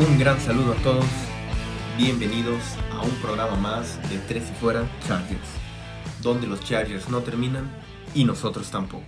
Un 0.00 0.18
gran 0.18 0.40
saludo 0.40 0.72
a 0.72 0.76
todos. 0.76 1.04
Bienvenidos 1.98 2.62
a 2.90 3.02
un 3.02 3.10
programa 3.16 3.56
más 3.56 4.00
de 4.08 4.16
Tres 4.16 4.50
y 4.50 4.54
Fuera 4.54 4.88
Chargers, 5.06 5.50
donde 6.22 6.46
los 6.46 6.64
Chargers 6.64 7.10
no 7.10 7.20
terminan 7.20 7.70
y 8.14 8.24
nosotros 8.24 8.70
tampoco. 8.70 9.04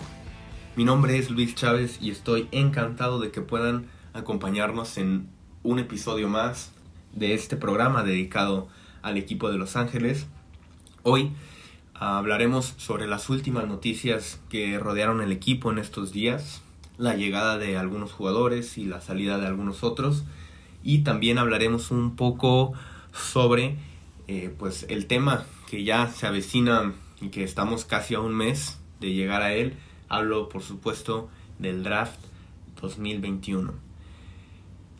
Mi 0.76 0.84
nombre 0.84 1.16
es 1.16 1.30
Luis 1.30 1.54
Chávez 1.54 1.96
y 2.02 2.10
estoy 2.10 2.46
encantado 2.52 3.20
de 3.20 3.30
que 3.30 3.40
puedan 3.40 3.86
acompañarnos 4.12 4.98
en 4.98 5.30
un 5.62 5.78
episodio 5.78 6.28
más 6.28 6.72
de 7.14 7.32
este 7.32 7.56
programa 7.56 8.02
dedicado 8.02 8.68
al 9.00 9.16
equipo 9.16 9.50
de 9.50 9.56
Los 9.56 9.76
Ángeles. 9.76 10.26
Hoy 11.04 11.30
hablaremos 11.94 12.74
sobre 12.76 13.06
las 13.06 13.30
últimas 13.30 13.66
noticias 13.66 14.40
que 14.50 14.78
rodearon 14.78 15.22
el 15.22 15.32
equipo 15.32 15.72
en 15.72 15.78
estos 15.78 16.12
días, 16.12 16.60
la 16.98 17.14
llegada 17.14 17.56
de 17.56 17.78
algunos 17.78 18.12
jugadores 18.12 18.76
y 18.76 18.84
la 18.84 19.00
salida 19.00 19.38
de 19.38 19.46
algunos 19.46 19.84
otros 19.84 20.24
y 20.82 20.98
también 20.98 21.38
hablaremos 21.38 21.90
un 21.90 22.16
poco 22.16 22.72
sobre 23.12 23.76
eh, 24.28 24.54
pues 24.58 24.86
el 24.88 25.06
tema 25.06 25.44
que 25.70 25.84
ya 25.84 26.08
se 26.08 26.26
avecina 26.26 26.92
y 27.20 27.28
que 27.28 27.44
estamos 27.44 27.84
casi 27.84 28.14
a 28.14 28.20
un 28.20 28.34
mes 28.34 28.78
de 29.00 29.12
llegar 29.12 29.42
a 29.42 29.54
él. 29.54 29.74
Hablo 30.08 30.48
por 30.48 30.62
supuesto 30.62 31.30
del 31.58 31.82
draft 31.82 32.18
2021. 32.80 33.72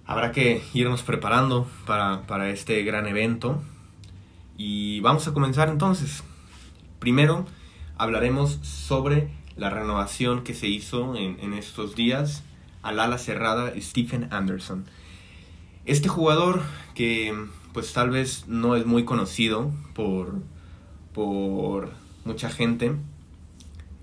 Habrá 0.05 0.33
que 0.33 0.63
irnos 0.75 1.03
preparando 1.03 1.67
para, 1.87 2.27
para 2.27 2.51
este 2.51 2.83
gran 2.83 3.07
evento 3.07 3.63
y 4.57 5.01
vamos 5.01 5.27
a 5.29 5.33
comenzar 5.33 5.69
entonces. 5.69 6.23
Primero 6.99 7.47
hablaremos 7.97 8.59
sobre 8.63 9.31
la 9.57 9.71
renovación 9.71 10.45
que 10.45 10.55
se 10.55 10.69
hizo 10.69 11.17
en, 11.17 11.39
en 11.41 11.53
estos 11.55 11.95
días 11.95 12.43
al 12.83 12.99
ala 12.99 13.19
cerrada 13.19 13.73
Stephen 13.81 14.29
Anderson. 14.33 14.87
Este 15.85 16.09
jugador 16.09 16.63
que 16.95 17.35
pues 17.73 17.93
tal 17.93 18.11
vez 18.11 18.47
no 18.47 18.77
es 18.77 18.87
muy 18.87 19.05
conocido 19.05 19.73
por, 19.95 20.35
por 21.15 21.91
mucha 22.25 22.51
gente, 22.51 22.95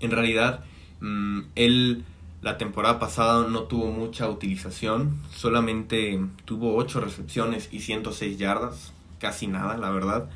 en 0.00 0.10
realidad 0.10 0.64
mm, 1.00 1.40
él 1.54 2.04
la 2.42 2.58
temporada 2.58 2.98
pasada 2.98 3.46
no 3.48 3.64
tuvo 3.64 3.92
mucha 3.92 4.28
utilización, 4.28 5.20
solamente 5.30 6.20
tuvo 6.44 6.76
8 6.76 7.00
recepciones 7.00 7.68
y 7.70 7.80
106 7.80 8.38
yardas, 8.38 8.92
casi 9.18 9.46
nada 9.46 9.76
la 9.76 9.90
verdad. 9.90 10.28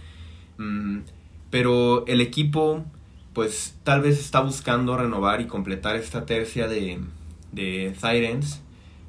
Mm, 0.59 1.01
pero 1.51 2.07
el 2.07 2.21
equipo 2.21 2.85
pues 3.33 3.77
tal 3.83 4.01
vez 4.01 4.19
está 4.21 4.41
buscando 4.41 4.97
renovar 4.97 5.41
y 5.41 5.47
completar 5.47 5.97
esta 5.97 6.25
tercia 6.25 6.69
de, 6.69 7.01
de 7.53 7.95
Tyrants. 8.01 8.63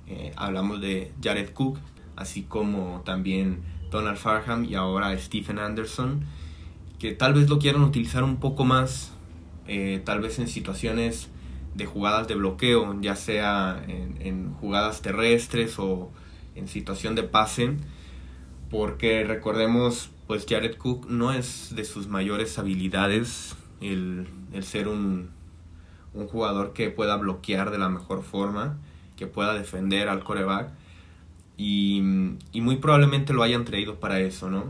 Eh, 0.07 0.33
hablamos 0.35 0.81
de 0.81 1.11
Jared 1.23 1.51
Cook, 1.51 1.77
así 2.15 2.43
como 2.43 3.01
también 3.05 3.63
Donald 3.91 4.17
Farham 4.17 4.65
y 4.65 4.75
ahora 4.75 5.17
Stephen 5.17 5.59
Anderson, 5.59 6.25
que 6.99 7.11
tal 7.11 7.33
vez 7.33 7.49
lo 7.49 7.59
quieran 7.59 7.83
utilizar 7.83 8.23
un 8.23 8.37
poco 8.37 8.65
más, 8.65 9.13
eh, 9.67 10.01
tal 10.05 10.21
vez 10.21 10.39
en 10.39 10.47
situaciones 10.47 11.29
de 11.73 11.85
jugadas 11.85 12.27
de 12.27 12.35
bloqueo, 12.35 12.99
ya 13.01 13.15
sea 13.15 13.83
en, 13.87 14.53
jugadas 14.53 15.01
terrestres 15.01 15.77
o 15.77 16.09
en 16.55 16.67
situación 16.67 17.15
de 17.15 17.23
pase, 17.23 17.75
porque 18.69 19.23
recordemos, 19.25 20.09
pues 20.27 20.45
Jared 20.47 20.77
Cook 20.77 21.07
no 21.09 21.33
es 21.33 21.75
de 21.75 21.83
sus 21.83 22.07
mayores 22.07 22.57
habilidades 22.57 23.55
el, 23.81 24.27
el 24.53 24.63
ser 24.63 24.87
un, 24.87 25.31
un 26.13 26.27
jugador 26.27 26.73
que 26.73 26.89
pueda 26.89 27.17
bloquear 27.17 27.71
de 27.71 27.77
la 27.77 27.89
mejor 27.89 28.23
forma, 28.23 28.77
que 29.17 29.27
pueda 29.27 29.53
defender 29.53 30.07
al 30.07 30.23
coreback 30.23 30.71
y, 31.57 32.01
muy 32.01 32.77
probablemente 32.77 33.33
lo 33.33 33.43
hayan 33.43 33.65
traído 33.65 33.99
para 33.99 34.19
eso, 34.19 34.49
¿no? 34.49 34.65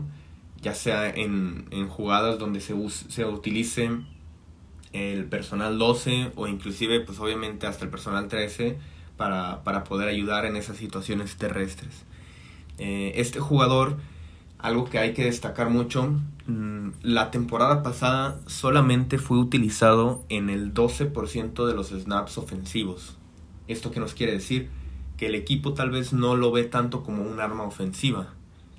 Ya 0.60 0.74
sea 0.74 1.08
en, 1.08 1.88
jugadas 1.88 2.38
donde 2.38 2.60
se, 2.60 2.74
se 2.88 3.24
utilice 3.24 3.90
el 4.92 5.26
personal 5.26 5.78
12 5.78 6.32
o 6.36 6.46
inclusive 6.46 7.00
pues 7.00 7.18
obviamente 7.18 7.66
hasta 7.66 7.84
el 7.84 7.90
personal 7.90 8.28
13 8.28 8.78
para, 9.16 9.84
poder 9.84 10.08
ayudar 10.08 10.44
en 10.46 10.56
esas 10.56 10.76
situaciones 10.76 11.36
terrestres. 11.36 12.04
Eh, 12.78 13.12
este 13.16 13.40
jugador, 13.40 13.96
algo 14.58 14.84
que 14.84 14.98
hay 14.98 15.14
que 15.14 15.24
destacar 15.24 15.70
mucho, 15.70 16.14
mm, 16.46 16.90
la 17.02 17.30
temporada 17.30 17.82
pasada 17.82 18.38
solamente 18.46 19.18
fue 19.18 19.38
utilizado 19.38 20.24
en 20.28 20.50
el 20.50 20.74
12% 20.74 21.66
de 21.66 21.74
los 21.74 21.88
snaps 21.88 22.38
ofensivos. 22.38 23.16
¿Esto 23.68 23.90
qué 23.90 24.00
nos 24.00 24.14
quiere 24.14 24.32
decir? 24.32 24.70
Que 25.16 25.26
el 25.26 25.34
equipo 25.34 25.74
tal 25.74 25.90
vez 25.90 26.12
no 26.12 26.36
lo 26.36 26.52
ve 26.52 26.64
tanto 26.64 27.02
como 27.02 27.22
un 27.22 27.40
arma 27.40 27.64
ofensiva. 27.64 28.34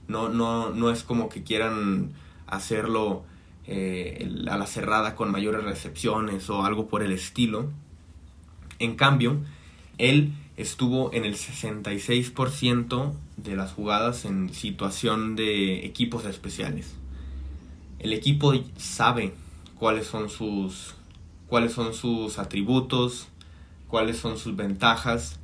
No, 0.08 0.30
no, 0.30 0.70
no 0.70 0.92
es 0.92 1.04
como 1.04 1.30
que 1.30 1.44
quieran 1.44 2.14
hacerlo 2.46 3.24
eh, 3.66 4.30
a 4.50 4.58
la 4.58 4.68
cerrada 4.68 5.16
con 5.16 5.32
mayores 5.32 5.64
recepciones 5.64 6.50
o 6.50 6.64
algo 6.64 6.88
por 6.88 7.04
el 7.04 7.12
estilo. 7.12 7.70
En 8.80 8.96
cambio, 8.96 9.42
él 9.98 10.34
estuvo 10.56 11.12
en 11.14 11.26
el 11.26 11.36
66% 11.36 13.14
de 13.38 13.56
las 13.56 13.74
jugadas 13.74 14.26
en 14.26 14.54
situación 14.54 15.36
de 15.36 15.86
equipos 15.86 16.26
especiales. 16.26 16.96
El 18.00 18.14
equipo 18.14 18.54
sabe 18.78 19.34
cuáles 19.78 20.08
son 20.08 20.30
sus 20.30 20.94
cuáles 21.48 21.72
son 21.72 21.94
sus 21.94 22.40
atributos, 22.40 23.28
cuáles 23.88 24.18
son 24.18 24.38
sus 24.38 24.56
ventajas 24.56 25.40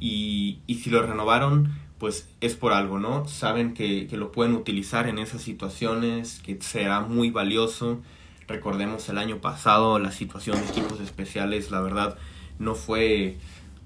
y, 0.00 0.60
si 0.68 0.90
lo 0.90 1.02
renovaron, 1.02 1.72
pues 1.98 2.28
es 2.40 2.54
por 2.54 2.72
algo, 2.72 2.98
¿no? 2.98 3.26
Saben 3.26 3.74
que, 3.74 4.08
lo 4.12 4.32
pueden 4.32 4.54
utilizar 4.54 5.08
en 5.08 5.18
esas 5.18 5.42
situaciones, 5.42 6.40
que 6.44 6.60
será 6.60 7.00
muy 7.00 7.30
valioso. 7.30 8.00
Recordemos 8.46 9.08
el 9.08 9.18
año 9.18 9.38
pasado 9.38 9.98
la 9.98 10.12
situación 10.12 10.60
de 10.60 10.66
equipos 10.66 11.00
especiales, 11.00 11.70
la 11.70 11.80
verdad, 11.80 12.18
no 12.58 12.74
fue 12.74 13.38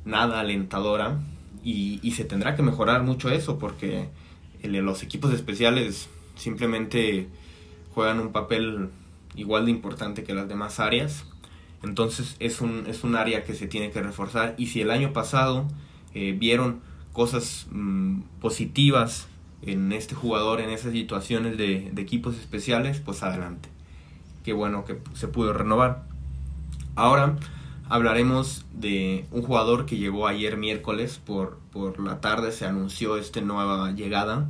nada 0.05 0.41
alentadora 0.41 1.21
y, 1.63 2.01
y 2.03 2.13
se 2.13 2.25
tendrá 2.25 2.57
que 2.57 2.63
mejorar 2.63 3.03
mucho 3.03 3.31
eso 3.31 3.59
porque 3.59 4.09
los 4.63 5.03
equipos 5.03 5.33
especiales 5.33 6.09
simplemente 6.35 7.29
juegan 7.95 8.21
un 8.21 8.33
papel 8.33 8.91
igual 9.35 9.67
de 9.67 9.71
importante 9.71 10.25
que 10.25 10.35
las 10.35 10.49
demás 10.49 10.81
áreas. 10.81 11.25
Entonces 11.83 12.37
es 12.41 12.61
un, 12.61 12.87
es 12.89 13.05
un 13.05 13.15
área 13.15 13.45
que 13.45 13.55
se 13.55 13.69
tiene 13.69 13.91
que 13.91 14.03
reforzar 14.03 14.55
y 14.59 14.67
si 14.67 14.81
el 14.81 14.91
año 14.91 15.13
pasado 15.13 15.69
eh, 16.19 16.33
vieron 16.33 16.81
cosas 17.13 17.67
mm, 17.71 18.23
positivas 18.41 19.29
en 19.63 19.93
este 19.93 20.15
jugador, 20.15 20.61
en 20.61 20.71
esas 20.71 20.93
situaciones 20.93 21.57
de, 21.57 21.93
equipos 21.97 22.37
especiales, 22.37 23.01
pues 23.01 23.23
adelante. 23.23 23.69
Qué 24.45 24.53
bueno 24.53 24.85
que 24.85 24.99
se 25.15 25.29
pudo 25.29 25.53
renovar. 25.53 26.03
Ahora 26.97 27.37
hablaremos 27.89 28.65
de 28.73 29.27
un 29.31 29.43
jugador 29.43 29.87
que 29.87 29.97
llegó 29.97 30.27
ayer 30.27 30.57
miércoles 30.57 31.21
por, 31.25 31.59
por 31.73 32.01
la 32.01 32.21
tarde, 32.21 32.53
se 32.53 32.67
anunció 32.67 33.17
esta 33.17 33.41
nueva 33.41 33.93
llegada. 33.93 34.49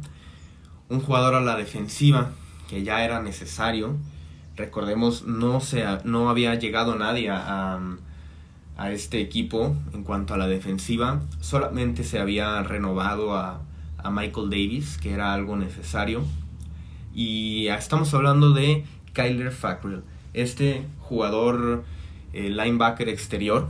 Un 0.89 1.01
jugador 1.01 1.35
a 1.35 1.41
la 1.41 1.57
defensiva 1.57 2.31
que 2.69 2.83
ya 2.83 3.05
era 3.05 3.21
necesario. 3.21 3.97
Recordemos, 4.57 5.25
no, 5.25 5.61
se, 5.61 5.85
no 6.05 6.31
había 6.31 6.55
llegado 6.55 6.97
nadie 6.97 7.31
a 7.31 7.79
a 7.79 8.08
este 8.87 9.21
equipo 9.21 9.75
en 9.93 10.05
cuanto 10.05 10.35
a 10.35 10.39
la 10.39 10.47
defensiva. 10.47 11.21
Solamente 11.41 12.05
se 12.05 12.19
había 12.19 12.63
renovado 12.63 13.37
a, 13.37 13.63
Michael 14.11 14.49
Davis, 14.49 14.97
que 14.97 15.13
era 15.13 15.35
algo 15.35 15.57
necesario. 15.57 16.23
Y 17.13 17.67
estamos 17.67 18.15
hablando 18.15 18.53
de 18.53 18.85
Kyler 19.13 19.51
Fackrell, 19.51 20.03
este 20.33 20.87
jugador 21.01 21.85
eh, 22.33 22.49
linebacker 22.49 23.09
exterior, 23.11 23.69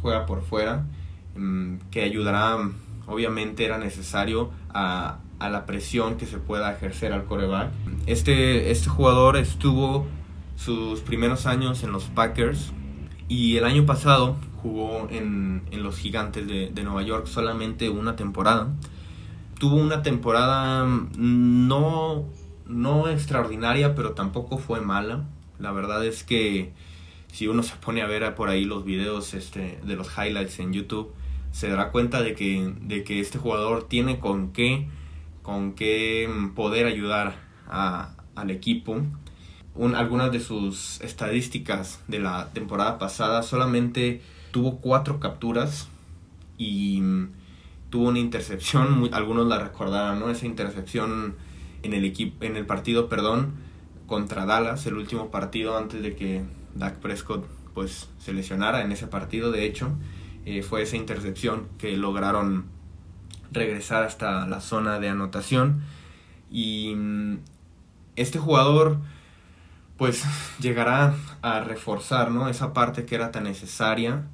juega 0.00 0.26
por 0.26 0.42
fuera, 0.42 0.84
mm, 1.36 1.76
que 1.92 2.02
ayudará, 2.02 2.56
obviamente 3.06 3.64
era 3.64 3.78
necesario 3.78 4.50
a, 4.74 5.18
a, 5.38 5.50
la 5.50 5.64
presión 5.64 6.16
que 6.16 6.26
se 6.26 6.38
pueda 6.38 6.72
ejercer 6.72 7.12
al 7.12 7.24
coreback. 7.26 7.70
Este, 8.06 8.72
este 8.72 8.88
jugador 8.88 9.36
estuvo 9.36 10.06
sus 10.56 11.00
primeros 11.00 11.46
años 11.46 11.84
en 11.84 11.92
los 11.92 12.04
Packers, 12.06 12.72
y 13.28 13.56
el 13.56 13.64
año 13.64 13.86
pasado 13.86 14.36
jugó 14.62 15.08
en, 15.10 15.62
los 15.72 15.98
Gigantes 15.98 16.46
de, 16.46 16.82
Nueva 16.82 17.02
York 17.02 17.26
solamente 17.26 17.88
una 17.88 18.16
temporada. 18.16 18.68
Tuvo 19.58 19.76
una 19.76 20.02
temporada 20.02 20.86
no, 21.16 22.24
no 22.66 23.08
extraordinaria, 23.08 23.94
pero 23.94 24.12
tampoco 24.12 24.58
fue 24.58 24.80
mala. 24.80 25.24
La 25.58 25.72
verdad 25.72 26.04
es 26.04 26.24
que 26.24 26.72
si 27.32 27.48
uno 27.48 27.62
se 27.62 27.74
pone 27.76 28.02
a 28.02 28.06
ver 28.06 28.34
por 28.34 28.48
ahí 28.48 28.64
los 28.64 28.84
videos 28.84 29.34
este, 29.34 29.78
de 29.84 29.96
los 29.96 30.08
highlights 30.16 30.58
en 30.58 30.72
YouTube, 30.72 31.12
se 31.52 31.68
dará 31.68 31.90
cuenta 31.90 32.22
de 32.22 32.34
que, 32.34 32.74
de 32.80 33.04
que 33.04 33.20
este 33.20 33.38
jugador 33.38 33.88
tiene 33.88 34.18
con 34.18 34.52
qué, 34.52 34.88
con 35.42 35.72
qué 35.72 36.28
poder 36.54 36.86
ayudar 36.86 37.36
al 37.68 38.50
equipo 38.50 39.02
algunas 39.94 40.32
de 40.32 40.40
sus 40.40 41.00
estadísticas 41.00 42.00
de 42.08 42.20
la 42.20 42.50
temporada 42.52 42.98
pasada, 42.98 43.42
solamente 43.42 44.20
tuvo 44.50 44.78
cuatro 44.78 45.18
capturas 45.18 45.88
y, 46.58 47.02
tuvo 47.92 48.08
una 48.08 48.18
intercepción, 48.18 49.10
algunos 49.12 49.46
la 49.46 49.58
recordarán, 49.58 50.18
¿no? 50.18 50.30
Esa 50.30 50.46
intercepción 50.46 51.36
en 51.82 51.92
el 51.92 52.06
equipo, 52.06 52.42
en 52.42 52.56
el 52.56 52.64
partido, 52.64 53.10
perdón, 53.10 53.52
contra 54.06 54.46
Dallas, 54.46 54.86
el 54.86 54.94
último 54.94 55.30
partido 55.30 55.76
antes 55.76 56.02
de 56.02 56.16
que 56.16 56.42
Dak 56.74 56.96
Prescott 56.96 57.46
pues 57.74 58.08
se 58.18 58.32
lesionara 58.32 58.82
en 58.82 58.92
ese 58.92 59.08
partido, 59.08 59.52
de 59.52 59.66
hecho, 59.66 59.90
eh, 60.46 60.62
fue 60.62 60.82
esa 60.82 60.96
intercepción 60.96 61.68
que 61.76 61.94
lograron 61.98 62.64
regresar 63.50 64.04
hasta 64.04 64.46
la 64.46 64.62
zona 64.62 64.98
de 64.98 65.10
anotación 65.10 65.82
y 66.50 66.94
mm, 66.96 67.40
este 68.16 68.38
jugador 68.38 68.98
pues 70.02 70.24
llegará 70.58 71.14
a 71.42 71.60
reforzar 71.60 72.32
¿no? 72.32 72.48
esa 72.48 72.72
parte 72.72 73.06
que 73.06 73.14
era 73.14 73.30
tan 73.30 73.44
necesaria. 73.44 74.24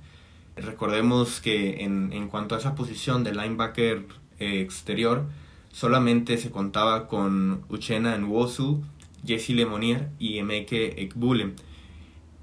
Recordemos 0.57 1.43
que 1.43 1.85
en, 1.85 2.11
en 2.15 2.29
cuanto 2.29 2.55
a 2.55 2.59
esa 2.59 2.75
posición 2.75 3.23
de 3.23 3.35
linebacker 3.35 4.07
eh, 4.39 4.63
exterior, 4.63 5.27
solamente 5.71 6.39
se 6.39 6.51
contaba 6.51 7.07
con 7.07 7.67
Uchena 7.69 8.17
Nwosu, 8.17 8.83
Jesse 9.27 9.51
Lemonier 9.51 10.09
y 10.19 10.39
Emeke 10.39 11.03
Ekbule. 11.03 11.53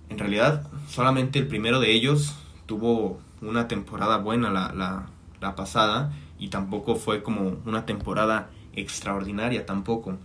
En 0.10 0.20
realidad, 0.20 0.70
solamente 0.88 1.40
el 1.40 1.48
primero 1.48 1.80
de 1.80 1.94
ellos 1.94 2.36
tuvo 2.68 3.20
una 3.42 3.68
temporada 3.68 4.20
buena 4.20 4.52
la, 4.52 4.72
la, 4.72 5.08
la 5.42 5.56
pasada 5.56 6.14
y 6.38 6.50
tampoco 6.50 6.96
fue 6.96 7.24
como 7.24 7.58
una 7.66 7.88
temporada 7.88 8.52
extraordinaria 8.76 9.66
tampoco. 9.66 10.20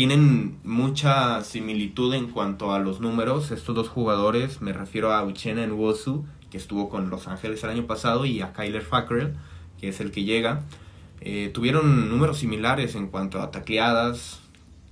Tienen 0.00 0.58
mucha 0.64 1.42
similitud 1.42 2.14
en 2.14 2.28
cuanto 2.28 2.72
a 2.72 2.78
los 2.78 3.00
números 3.02 3.50
estos 3.50 3.74
dos 3.74 3.90
jugadores, 3.90 4.62
me 4.62 4.72
refiero 4.72 5.12
a 5.12 5.22
Uchena 5.22 5.66
Nwosu, 5.66 6.24
que 6.50 6.56
estuvo 6.56 6.88
con 6.88 7.10
Los 7.10 7.28
Ángeles 7.28 7.62
el 7.64 7.68
año 7.68 7.86
pasado, 7.86 8.24
y 8.24 8.40
a 8.40 8.54
Kyler 8.54 8.80
Fackrell, 8.80 9.34
que 9.78 9.90
es 9.90 10.00
el 10.00 10.10
que 10.10 10.24
llega. 10.24 10.62
Eh, 11.20 11.50
tuvieron 11.52 12.08
números 12.08 12.38
similares 12.38 12.94
en 12.94 13.08
cuanto 13.08 13.42
a 13.42 13.50
tacleadas, 13.50 14.40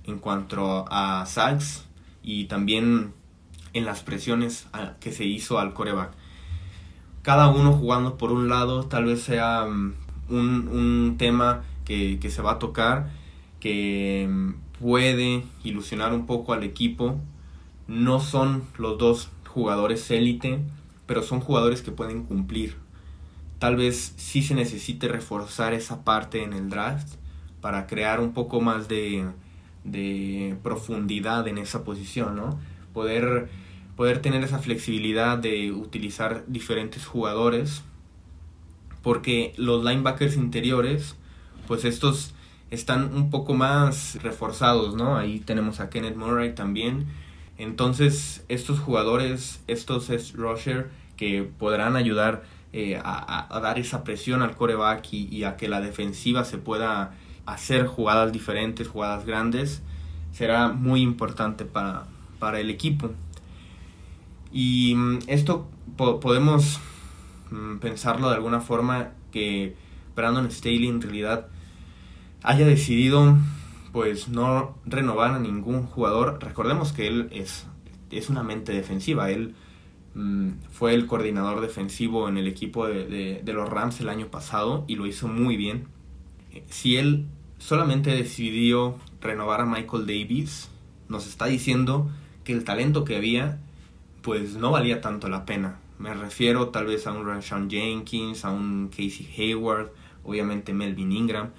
en 0.03 0.19
cuanto 0.19 0.85
a 0.91 1.25
sacks 1.25 1.87
y 2.21 2.45
también 2.45 3.11
en 3.73 3.85
las 3.85 4.03
presiones 4.03 4.67
que 4.99 5.11
se 5.11 5.25
hizo 5.25 5.57
al 5.57 5.73
coreback. 5.73 6.11
Cada 7.23 7.47
uno 7.47 7.73
jugando 7.73 8.15
por 8.15 8.31
un 8.31 8.47
lado, 8.47 8.83
tal 8.83 9.05
vez 9.05 9.23
sea 9.23 9.65
mm, 9.65 9.93
un, 10.29 10.67
un 10.67 11.15
tema 11.17 11.63
que, 11.83 12.19
que, 12.19 12.29
se 12.29 12.43
va 12.43 12.51
a 12.51 12.59
tocar, 12.59 13.09
que 13.59 14.29
mm, 14.29 14.68
puede 14.79 15.43
ilusionar 15.63 16.13
un 16.13 16.25
poco 16.25 16.53
al 16.53 16.63
equipo. 16.63 17.19
No 17.87 18.19
son 18.19 18.63
los 18.77 18.97
dos 18.97 19.29
jugadores 19.47 20.09
élite, 20.11 20.59
pero 21.05 21.23
son 21.23 21.39
jugadores 21.39 21.81
que 21.81 21.91
pueden 21.91 22.23
cumplir. 22.23 22.75
Tal 23.59 23.75
vez 23.75 24.13
sí 24.15 24.41
se 24.41 24.55
necesite 24.55 25.07
reforzar 25.07 25.73
esa 25.73 26.03
parte 26.03 26.43
en 26.43 26.53
el 26.53 26.69
draft 26.69 27.15
para 27.61 27.87
crear 27.87 28.21
un 28.21 28.33
poco 28.33 28.61
más 28.61 28.87
de, 28.87 29.25
de 29.83 30.55
profundidad 30.63 31.47
en 31.47 31.57
esa 31.57 31.83
posición, 31.83 32.35
¿no? 32.35 32.59
Poder 32.93 33.49
poder 33.99 34.21
tener 34.21 34.41
esa 34.45 34.59
flexibilidad 34.59 35.37
de 35.37 35.73
utilizar 35.73 36.45
diferentes 36.47 37.05
jugadores 37.05 37.81
porque 39.01 39.53
los 39.57 39.83
linebackers 39.83 40.37
interiores 40.37 41.17
pues 41.67 41.83
estos 41.83 42.33
están 42.71 43.13
un 43.15 43.29
poco 43.29 43.53
más 43.53 44.17
reforzados, 44.21 44.95
¿no? 44.95 45.17
Ahí 45.17 45.39
tenemos 45.39 45.79
a 45.79 45.89
Kenneth 45.89 46.15
Murray 46.15 46.53
también. 46.53 47.07
Entonces, 47.57 48.45
estos 48.47 48.79
jugadores, 48.79 49.61
estos 49.67 50.09
es 50.09 50.33
rusher 50.33 50.89
que 51.17 51.43
podrán 51.43 51.95
ayudar 51.95 52.43
eh, 52.71 52.99
a, 53.03 53.59
dar 53.61 53.79
esa 53.79 54.03
presión 54.03 54.41
al 54.41 54.55
coreback 54.55 55.11
y, 55.11 55.27
y, 55.35 55.43
a 55.43 55.57
que 55.57 55.67
la 55.67 55.81
defensiva 55.81 56.45
se 56.45 56.57
pueda 56.57 57.13
hacer 57.45 57.87
jugadas 57.87 58.31
diferentes, 58.31 58.87
jugadas 58.87 59.25
grandes, 59.25 59.81
será 60.31 60.69
muy 60.69 61.01
importante 61.01 61.65
para, 61.65 62.05
para 62.37 62.59
el 62.59 62.69
equipo. 62.69 63.11
Y 64.51 64.93
mm, 64.95 65.19
esto 65.27 65.67
podemos 65.97 66.79
mm, 67.51 67.77
pensarlo 67.77 68.29
de 68.29 68.35
alguna 68.35 68.61
forma 68.61 69.09
que 69.31 69.75
Brandon 70.15 70.49
Staley 70.51 70.87
en 70.87 71.01
realidad 71.01 71.47
haya 72.43 72.65
decidido 72.65 73.37
pues 73.91 74.29
no 74.29 74.75
renovar 74.85 75.31
a 75.31 75.39
ningún 75.39 75.83
jugador. 75.85 76.39
Recordemos 76.41 76.93
que 76.93 77.07
él 77.07 77.29
es, 77.31 77.65
es 78.11 78.29
una 78.29 78.43
mente 78.43 78.71
defensiva. 78.71 79.31
Él 79.31 79.55
mm, 80.13 80.49
fue 80.71 80.93
el 80.93 81.07
coordinador 81.07 81.61
defensivo 81.61 82.29
en 82.29 82.37
el 82.37 82.47
equipo 82.47 82.87
de, 82.87 83.41
de, 83.43 83.53
los 83.53 83.69
Rams 83.69 83.99
el 83.99 84.09
año 84.09 84.27
pasado 84.27 84.85
y 84.87 84.95
lo 84.95 85.07
hizo 85.07 85.27
muy 85.27 85.57
bien. 85.57 85.87
Si 86.69 86.97
él 86.97 87.25
solamente 87.57 88.11
decidió 88.11 88.97
renovar 89.21 89.61
a 89.61 89.65
Michael 89.65 90.05
Davis, 90.05 90.69
nos 91.07 91.27
está 91.27 91.45
diciendo 91.45 92.09
que 92.43 92.53
el 92.53 92.63
talento 92.63 93.03
que 93.03 93.17
había 93.17 93.59
pues 94.21 94.55
no 94.55 94.71
valía 94.71 95.01
tanto 95.01 95.29
la 95.29 95.45
pena. 95.45 95.79
Me 95.97 96.13
refiero 96.13 96.69
tal 96.69 96.85
vez 96.85 97.07
a 97.07 97.11
un 97.11 97.25
Rashawn 97.25 97.69
Jenkins, 97.69 98.45
a 98.45 98.51
un 98.51 98.89
Casey 98.89 99.27
Hayward, 99.37 99.91
obviamente 100.23 100.73
Melvin 100.73 101.11
Ingram. 101.11 101.49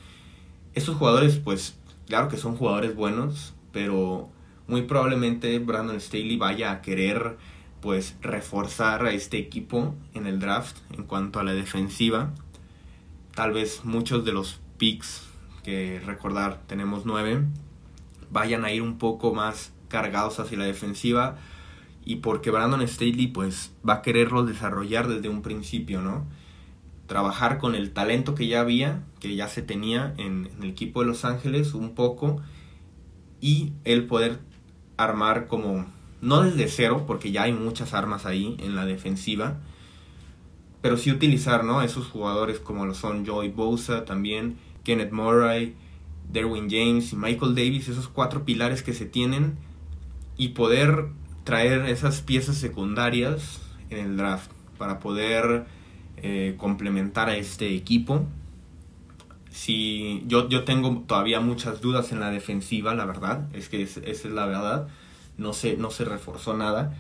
Estos 0.74 0.96
jugadores, 0.96 1.36
pues, 1.36 1.76
claro 2.06 2.28
que 2.28 2.36
son 2.36 2.56
jugadores 2.56 2.94
buenos, 2.94 3.54
pero 3.72 4.30
muy 4.68 4.82
probablemente 4.82 5.58
Brandon 5.58 6.00
Staley 6.00 6.36
vaya 6.36 6.70
a 6.70 6.80
querer, 6.80 7.36
pues, 7.80 8.16
reforzar 8.20 9.04
a 9.04 9.12
este 9.12 9.38
equipo 9.38 9.94
en 10.14 10.26
el 10.26 10.38
draft 10.38 10.76
en 10.92 11.04
cuanto 11.04 11.40
a 11.40 11.44
la 11.44 11.52
defensiva. 11.52 12.32
Tal 13.34 13.52
vez 13.52 13.84
muchos 13.84 14.24
de 14.24 14.32
los 14.32 14.60
picks, 14.78 15.26
que 15.64 16.00
recordar 16.04 16.62
tenemos 16.66 17.04
nueve, 17.04 17.44
vayan 18.30 18.64
a 18.64 18.72
ir 18.72 18.82
un 18.82 18.98
poco 18.98 19.34
más 19.34 19.72
cargados 19.88 20.38
hacia 20.40 20.58
la 20.58 20.64
defensiva 20.64 21.36
y 22.04 22.16
porque 22.16 22.50
Brandon 22.50 22.86
Staley 22.86 23.26
pues 23.26 23.72
va 23.86 23.94
a 23.94 24.02
quererlo 24.02 24.44
desarrollar 24.44 25.08
desde 25.08 25.28
un 25.28 25.42
principio, 25.42 26.00
¿no? 26.00 26.26
Trabajar 27.10 27.58
con 27.58 27.74
el 27.74 27.90
talento 27.90 28.36
que 28.36 28.46
ya 28.46 28.60
había, 28.60 29.02
que 29.18 29.34
ya 29.34 29.48
se 29.48 29.62
tenía 29.62 30.14
en, 30.16 30.48
el 30.62 30.68
equipo 30.68 31.00
de 31.00 31.08
Los 31.08 31.24
Ángeles 31.24 31.74
un 31.74 31.96
poco 31.96 32.40
y 33.40 33.72
el 33.82 34.06
poder 34.06 34.38
armar 34.96 35.48
como, 35.48 35.86
no 36.20 36.42
desde 36.42 36.68
cero, 36.68 37.06
porque 37.08 37.32
ya 37.32 37.42
hay 37.42 37.52
muchas 37.52 37.94
armas 37.94 38.26
ahí 38.26 38.56
en 38.60 38.76
la 38.76 38.86
defensiva, 38.86 39.58
pero 40.82 40.96
sí 40.96 41.10
utilizar, 41.10 41.64
¿no? 41.64 41.82
Esos 41.82 42.06
jugadores 42.06 42.60
como 42.60 42.86
lo 42.86 42.94
son 42.94 43.26
Joey 43.26 43.48
Bosa 43.48 44.04
también, 44.04 44.58
Kenneth 44.84 45.10
Murray, 45.10 45.74
Derwin 46.30 46.70
James 46.70 47.12
y 47.12 47.16
Michael 47.16 47.56
Davis, 47.56 47.88
esos 47.88 48.06
cuatro 48.06 48.44
pilares 48.44 48.84
que 48.84 48.94
se 48.94 49.06
tienen 49.06 49.58
y 50.36 50.50
poder 50.50 51.08
traer 51.42 51.86
esas 51.86 52.22
piezas 52.22 52.56
secundarias 52.56 53.60
en 53.88 53.98
el 53.98 54.16
draft 54.16 54.52
para 54.78 55.00
poder 55.00 55.66
eh, 56.22 56.54
complementar 56.56 57.28
a 57.28 57.36
este 57.36 57.74
equipo. 57.74 58.26
Si 59.50 60.22
yo, 60.26 60.48
yo 60.48 60.64
tengo 60.64 61.04
todavía 61.06 61.40
muchas 61.40 61.80
dudas 61.80 62.12
en 62.12 62.20
la 62.20 62.30
defensiva, 62.30 62.94
la 62.94 63.04
verdad, 63.04 63.48
es 63.52 63.68
que 63.68 63.82
esa 63.82 64.00
es 64.00 64.24
la 64.24 64.46
verdad, 64.46 64.88
no 65.38 65.52
se, 65.52 65.76
no 65.76 65.90
se 65.90 66.04
reforzó 66.04 66.56
nada. 66.56 66.94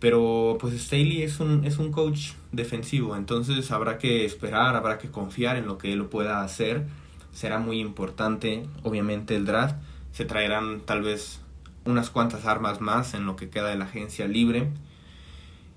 Pero 0.00 0.58
pues 0.60 0.74
Staley 0.74 1.22
es 1.22 1.40
un, 1.40 1.64
es 1.64 1.78
un 1.78 1.90
coach 1.90 2.32
defensivo, 2.52 3.16
entonces 3.16 3.70
habrá 3.70 3.98
que 3.98 4.24
esperar, 4.24 4.76
habrá 4.76 4.98
que 4.98 5.10
confiar 5.10 5.56
en 5.56 5.66
lo 5.66 5.78
que 5.78 5.92
él 5.92 6.04
pueda 6.06 6.42
hacer. 6.42 6.86
Será 7.32 7.58
muy 7.58 7.80
importante, 7.80 8.66
obviamente, 8.82 9.34
el 9.34 9.44
draft. 9.46 9.76
Se 10.12 10.24
traerán 10.24 10.80
tal 10.80 11.02
vez 11.02 11.40
unas 11.84 12.10
cuantas 12.10 12.46
armas 12.46 12.80
más 12.80 13.14
en 13.14 13.26
lo 13.26 13.36
que 13.36 13.50
queda 13.50 13.68
de 13.68 13.76
la 13.76 13.86
agencia 13.86 14.28
libre. 14.28 14.68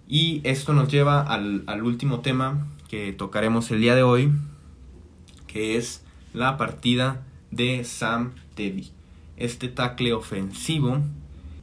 Y 0.07 0.39
esto 0.45 0.73
nos 0.73 0.89
lleva 0.89 1.21
al, 1.21 1.83
último 1.83 2.21
tema 2.21 2.65
que 2.87 3.11
tocaremos 3.11 3.69
el 3.71 3.81
día 3.81 3.93
de 3.93 4.03
hoy, 4.03 4.31
que 5.47 5.75
es 5.75 6.03
la 6.33 6.55
partida 6.57 7.25
de 7.51 7.83
Sam 7.83 8.31
Teddy. 8.55 8.91
Este 9.35 9.67
tackle 9.67 10.13
ofensivo 10.13 11.01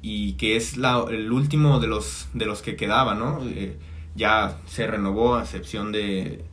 y 0.03 0.35
que 0.35 0.57
es 0.57 0.77
la, 0.77 1.03
el 1.09 1.33
último 1.33 1.81
de 1.81 1.87
los, 1.87 2.29
de 2.35 2.45
los 2.45 2.61
que 2.61 2.77
quedaba, 2.77 3.15
¿no? 3.15 3.41
Eh, 3.47 3.79
ya 4.15 4.59
se 4.67 4.87
renovó 4.87 5.37
a 5.37 5.43
excepción 5.43 5.91
de 5.91 6.45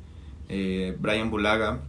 eh, 0.48 0.96
Brian 1.00 1.30
Bulaga, 1.30 1.82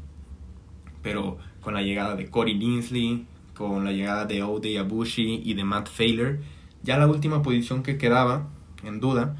pero 1.03 1.39
con 1.61 1.75
la 1.75 1.83
llegada 1.83 2.17
de 2.17 2.29
Corey 2.29 2.55
Linsley, 2.55 3.27
con 3.55 3.85
la 3.85 3.93
llegada 3.93 4.25
de 4.25 4.43
Ode 4.43 4.79
Abushi 4.79 5.41
y 5.45 5.55
de 5.55 5.63
Matt 5.65 5.89
Failer, 5.89 6.41
ya 6.83 6.99
la 6.99 7.07
última 7.07 7.43
posición 7.43 7.85
que 7.85 7.97
quedaba 7.97 8.49
en 8.83 8.99
duda, 8.99 9.37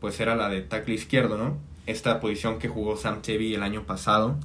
pues 0.00 0.20
era 0.20 0.36
la 0.36 0.48
de 0.48 0.62
tackle 0.62 0.94
izquierdo, 0.94 1.38
¿no? 1.38 1.58
Esta 1.86 2.20
posición 2.20 2.58
que 2.58 2.68
jugó 2.68 2.96
Sam 2.96 3.22
Tevy 3.22 3.54
el 3.54 3.62
año 3.62 3.84
pasado. 3.84 4.36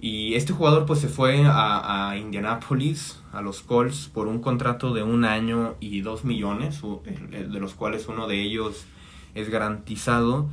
Y 0.00 0.34
este 0.34 0.52
jugador 0.52 0.86
pues 0.86 1.00
se 1.00 1.08
fue 1.08 1.44
a, 1.44 2.10
a, 2.10 2.16
Indianapolis, 2.16 3.20
a 3.32 3.42
los 3.42 3.62
Colts, 3.62 4.08
por 4.12 4.28
un 4.28 4.40
contrato 4.40 4.94
de 4.94 5.02
un 5.02 5.24
año 5.24 5.74
y 5.80 6.02
dos 6.02 6.24
millones, 6.24 6.80
de 6.82 7.60
los 7.60 7.74
cuales 7.74 8.06
uno 8.06 8.28
de 8.28 8.40
ellos 8.40 8.86
es 9.34 9.50
garantizado. 9.50 10.48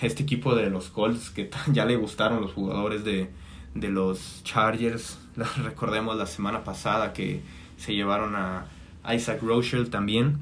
Este 0.00 0.22
equipo 0.22 0.54
de 0.54 0.70
los 0.70 0.88
Colts, 0.90 1.30
que 1.30 1.50
ya 1.72 1.84
le 1.86 1.96
gustaron 1.96 2.42
los 2.42 2.52
jugadores 2.52 3.04
de, 3.04 3.30
de 3.74 3.88
los 3.88 4.42
Chargers. 4.44 5.18
Recordemos 5.64 6.16
la 6.16 6.26
semana 6.26 6.62
pasada 6.62 7.12
que 7.12 7.40
se 7.78 7.94
llevaron 7.94 8.34
a 8.36 8.66
Isaac 9.14 9.42
Rochelle 9.42 9.86
también. 9.86 10.40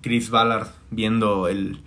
Chris 0.00 0.30
Ballard 0.30 0.68
viendo 0.90 1.46
el, 1.48 1.80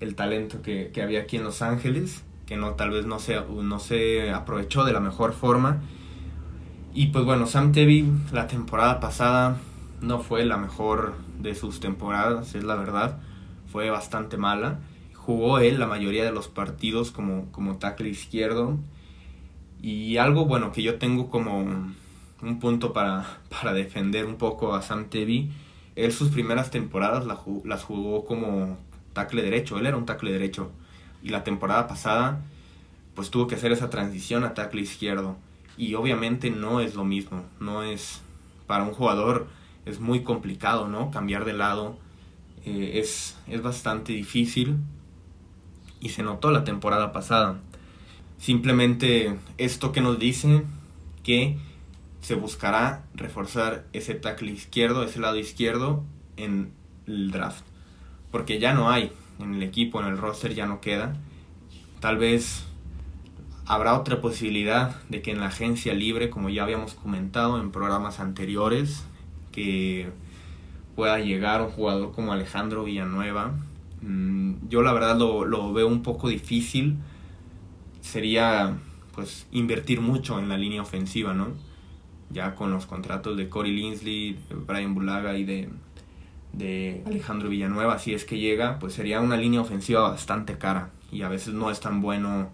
el 0.00 0.14
talento 0.14 0.62
que, 0.62 0.90
que, 0.92 1.02
había 1.02 1.20
aquí 1.20 1.36
en 1.36 1.44
Los 1.44 1.62
Ángeles, 1.62 2.24
que 2.46 2.56
no 2.56 2.72
tal 2.72 2.90
vez 2.90 3.06
no 3.06 3.18
se, 3.18 3.38
no 3.40 3.78
se 3.78 4.32
aprovechó 4.32 4.84
de 4.84 4.92
la 4.92 5.00
mejor 5.00 5.34
forma. 5.34 5.80
Y 6.92 7.08
pues 7.08 7.24
bueno, 7.24 7.46
Sam 7.46 7.72
Tevy 7.72 8.10
la 8.32 8.48
temporada 8.48 8.98
pasada 8.98 9.58
no 10.00 10.18
fue 10.18 10.44
la 10.44 10.56
mejor 10.56 11.14
de 11.38 11.54
sus 11.54 11.78
temporadas, 11.80 12.54
es 12.54 12.64
la 12.64 12.74
verdad. 12.74 13.18
Fue 13.70 13.90
bastante 13.90 14.36
mala. 14.36 14.80
Jugó 15.14 15.58
él 15.58 15.78
la 15.78 15.86
mayoría 15.86 16.24
de 16.24 16.32
los 16.32 16.48
partidos 16.48 17.12
como, 17.12 17.52
como 17.52 17.76
tackle 17.76 18.08
izquierdo. 18.08 18.78
Y 19.80 20.16
algo 20.16 20.46
bueno 20.46 20.72
que 20.72 20.82
yo 20.82 20.98
tengo 20.98 21.30
como 21.30 21.60
un 21.60 22.58
punto 22.58 22.92
para, 22.92 23.38
para 23.48 23.72
defender 23.72 24.26
un 24.26 24.36
poco 24.36 24.74
a 24.74 24.82
Sam 24.82 25.08
Tevy. 25.08 25.52
Él 25.94 26.12
sus 26.12 26.30
primeras 26.30 26.70
temporadas 26.70 27.24
las 27.64 27.84
jugó 27.84 28.24
como 28.24 28.78
tackle 29.20 29.42
derecho, 29.42 29.78
él 29.78 29.86
era 29.86 29.96
un 29.96 30.06
tackle 30.06 30.32
derecho. 30.32 30.70
Y 31.22 31.28
la 31.28 31.44
temporada 31.44 31.86
pasada 31.86 32.40
pues 33.14 33.30
tuvo 33.30 33.46
que 33.46 33.54
hacer 33.54 33.72
esa 33.72 33.90
transición 33.90 34.44
a 34.44 34.54
tackle 34.54 34.80
izquierdo. 34.80 35.36
Y 35.76 35.94
obviamente 35.94 36.50
no 36.50 36.80
es 36.80 36.94
lo 36.94 37.04
mismo, 37.04 37.44
no 37.58 37.82
es 37.82 38.22
para 38.66 38.84
un 38.84 38.92
jugador 38.92 39.48
es 39.84 40.00
muy 40.00 40.22
complicado, 40.22 40.88
¿no? 40.88 41.10
Cambiar 41.10 41.44
de 41.44 41.52
lado 41.52 41.98
eh, 42.64 42.92
es, 42.94 43.36
es 43.46 43.62
bastante 43.62 44.12
difícil 44.12 44.76
y 46.00 46.10
se 46.10 46.22
notó 46.22 46.50
la 46.50 46.64
temporada 46.64 47.12
pasada. 47.12 47.58
Simplemente 48.38 49.36
esto 49.58 49.92
que 49.92 50.00
nos 50.00 50.18
dice 50.18 50.62
que 51.22 51.58
se 52.20 52.34
buscará 52.34 53.04
reforzar 53.14 53.86
ese 53.92 54.14
tackle 54.14 54.50
izquierdo, 54.52 55.02
ese 55.02 55.20
lado 55.20 55.36
izquierdo 55.36 56.04
en 56.36 56.72
el 57.06 57.30
draft. 57.30 57.69
Porque 58.30 58.58
ya 58.58 58.74
no 58.74 58.90
hay 58.90 59.12
en 59.38 59.54
el 59.54 59.62
equipo, 59.62 60.00
en 60.00 60.06
el 60.06 60.18
roster 60.18 60.54
ya 60.54 60.66
no 60.66 60.80
queda. 60.80 61.16
Tal 62.00 62.18
vez 62.18 62.64
habrá 63.66 63.98
otra 63.98 64.20
posibilidad 64.20 64.96
de 65.08 65.22
que 65.22 65.30
en 65.30 65.40
la 65.40 65.46
agencia 65.46 65.94
libre, 65.94 66.30
como 66.30 66.48
ya 66.48 66.62
habíamos 66.62 66.94
comentado 66.94 67.60
en 67.60 67.70
programas 67.70 68.20
anteriores, 68.20 69.04
que 69.52 70.10
pueda 70.96 71.18
llegar 71.18 71.62
un 71.62 71.70
jugador 71.70 72.12
como 72.12 72.32
Alejandro 72.32 72.84
Villanueva. 72.84 73.54
Mm, 74.02 74.68
yo 74.68 74.82
la 74.82 74.92
verdad 74.92 75.16
lo, 75.18 75.44
lo 75.44 75.72
veo 75.72 75.88
un 75.88 76.02
poco 76.02 76.28
difícil. 76.28 76.96
Sería 78.00 78.78
pues 79.14 79.46
invertir 79.52 80.00
mucho 80.00 80.38
en 80.38 80.48
la 80.48 80.56
línea 80.56 80.82
ofensiva, 80.82 81.34
¿no? 81.34 81.48
ya 82.30 82.54
con 82.54 82.70
los 82.70 82.86
contratos 82.86 83.36
de 83.36 83.48
Corey 83.48 83.72
Linsley, 83.72 84.38
de 84.48 84.54
Brian 84.54 84.94
Bulaga 84.94 85.36
y 85.36 85.44
de, 85.44 85.68
de 86.52 87.02
Alejandro 87.06 87.48
Villanueva, 87.48 87.98
si 87.98 88.14
es 88.14 88.24
que 88.24 88.38
llega, 88.38 88.78
pues 88.78 88.94
sería 88.94 89.20
una 89.20 89.36
línea 89.36 89.60
ofensiva 89.60 90.02
bastante 90.02 90.58
cara 90.58 90.90
y 91.12 91.22
a 91.22 91.28
veces 91.28 91.54
no 91.54 91.70
es 91.70 91.80
tan 91.80 92.00
bueno. 92.00 92.50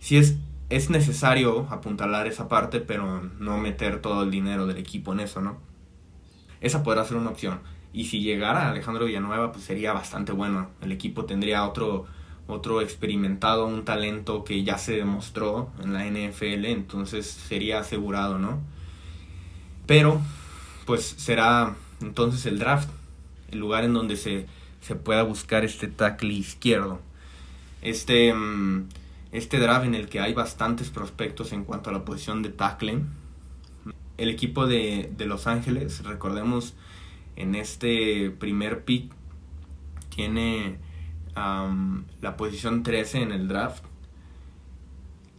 Si 0.00 0.16
es, 0.16 0.36
es 0.70 0.90
necesario 0.90 1.66
apuntalar 1.70 2.26
esa 2.26 2.48
parte, 2.48 2.80
pero 2.80 3.22
no 3.38 3.58
meter 3.58 4.00
todo 4.00 4.22
el 4.22 4.30
dinero 4.30 4.66
del 4.66 4.78
equipo 4.78 5.12
en 5.12 5.20
eso, 5.20 5.40
¿no? 5.40 5.58
Esa 6.60 6.82
podrá 6.82 7.04
ser 7.04 7.16
una 7.16 7.30
opción. 7.30 7.60
Y 7.92 8.04
si 8.04 8.20
llegara 8.20 8.68
Alejandro 8.68 9.06
Villanueva, 9.06 9.52
pues 9.52 9.64
sería 9.64 9.92
bastante 9.92 10.32
bueno. 10.32 10.70
El 10.82 10.92
equipo 10.92 11.24
tendría 11.24 11.66
otro, 11.66 12.06
otro 12.46 12.80
experimentado, 12.80 13.66
un 13.66 13.84
talento 13.84 14.44
que 14.44 14.62
ya 14.62 14.78
se 14.78 14.92
demostró 14.92 15.70
en 15.82 15.92
la 15.94 16.04
NFL, 16.04 16.66
entonces 16.66 17.26
sería 17.26 17.80
asegurado, 17.80 18.38
¿no? 18.38 18.60
Pero, 19.86 20.20
pues 20.84 21.02
será 21.16 21.74
entonces 22.02 22.44
el 22.46 22.58
draft, 22.58 22.90
el 23.50 23.58
lugar 23.58 23.84
en 23.84 23.92
donde 23.92 24.16
se, 24.16 24.46
se 24.80 24.94
pueda 24.94 25.22
buscar 25.22 25.64
este 25.64 25.88
tackle 25.88 26.32
izquierdo. 26.32 27.00
Este, 27.82 28.32
mm, 28.32 28.88
este 29.32 29.58
draft 29.58 29.86
en 29.86 29.94
el 29.94 30.08
que 30.08 30.20
hay 30.20 30.34
bastantes 30.34 30.90
prospectos 30.90 31.52
en 31.52 31.64
cuanto 31.64 31.90
a 31.90 31.92
la 31.92 32.04
posición 32.04 32.42
de 32.42 32.50
tackle. 32.50 33.02
El 34.16 34.30
equipo 34.30 34.66
de, 34.66 35.12
Los 35.18 35.46
Ángeles, 35.46 36.04
recordemos, 36.04 36.74
en 37.36 37.54
este 37.54 38.30
primer 38.30 38.84
pick 38.84 39.12
tiene 40.08 40.78
la 41.36 42.36
posición 42.36 42.82
13 42.82 43.22
en 43.22 43.32
el 43.32 43.46
draft. 43.46 43.84